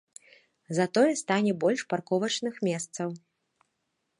[0.77, 3.09] Затое стане больш парковачных месцаў.